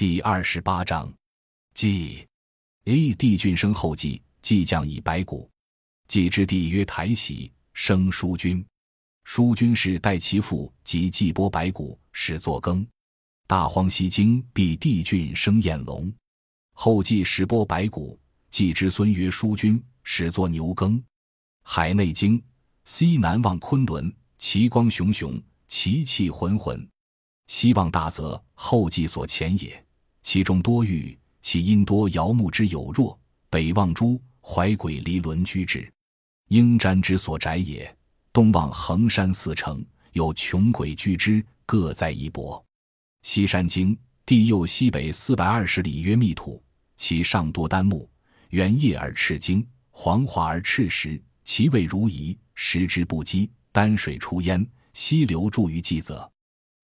[0.00, 1.12] 第二十八章，
[1.74, 2.26] 季
[2.84, 5.46] A 帝俊生后继，季将以白骨。
[6.08, 8.64] 季之弟曰台喜，生叔君。
[9.24, 12.86] 叔君是代其父及季波白骨，始作羹。
[13.46, 16.10] 大荒西京，必帝俊生彦龙。
[16.72, 20.98] 后继始播白骨，季之孙曰叔君，始作牛耕。
[21.62, 22.42] 海内经，
[22.86, 26.88] 西南望昆仑，其光熊熊，其气浑浑。
[27.48, 29.84] 西望大泽，后继所前也。
[30.22, 33.18] 其中多玉，其因多瑶木之有弱。
[33.48, 35.92] 北望诸怀鬼离轮居之。
[36.48, 37.92] 应瞻之所宅也，
[38.32, 42.62] 东望衡山四城，有穷鬼居之，各在一帛。
[43.22, 46.62] 西山经，地右西北四百二十里，曰密土，
[46.96, 48.08] 其上多丹木，
[48.50, 53.50] 圆叶而赤金，黄华而赤石，其味如饴，食之不饥。
[53.72, 56.30] 丹水出焉，溪流注于季泽。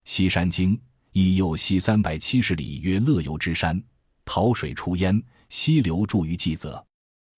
[0.04, 0.80] 西山经，
[1.18, 3.82] 以右西三百七十里，曰乐游之山，
[4.22, 6.86] 桃水出焉，溪流注于季泽。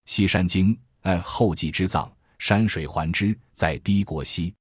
[0.05, 2.13] 西山经，爱后继之葬。
[2.41, 4.53] 山水环之，在低国西，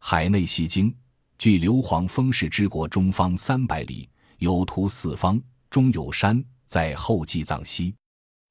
[0.00, 0.92] 海内西经，
[1.38, 7.94] 距硫磺风氏之国中方三百里，有图四方，中有山，在后继藏西。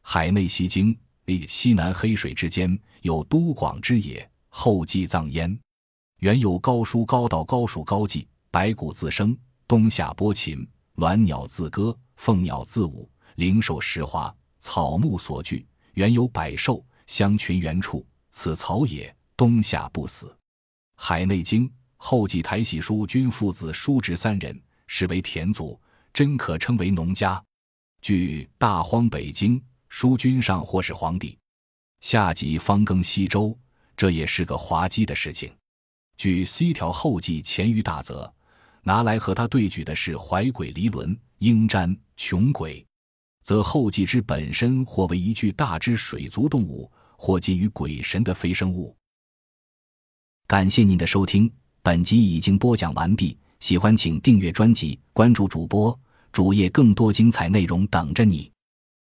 [0.01, 5.59] 海内西经，历西南黑水之间，有都广之野，后继藏焉。
[6.19, 18.05] 原有高书高道高属高季，白骨自生，冬夏播禽，鸾鸟自歌，凤鸟自舞，灵兽食花，草木所聚，原有百兽，相群原处。
[18.29, 20.37] 此草也，冬夏不死。
[20.97, 25.79] 海内经后继台喜叔君父子叔侄三人，实为田族，
[26.13, 27.43] 真可称为农家。
[28.01, 31.35] 据大荒北经，叔君上或是皇帝，
[32.01, 33.57] 下即方更西周，
[33.97, 35.51] 这也是个滑稽的事情。
[36.17, 38.31] 据西条后记前于大泽，
[38.85, 42.85] 拿来和他对举的是怀鬼离轮、鹰瞻、穷鬼，
[43.43, 46.89] 则后继之本身或为一具大只水族动物。
[47.17, 48.93] 或近于鬼神的非生物。
[50.47, 51.49] 感谢您的收听，
[51.81, 53.39] 本集已经播讲完毕。
[53.61, 55.97] 喜欢请订阅专辑，关注主播
[56.33, 58.51] 主页，更多精彩内容等着你。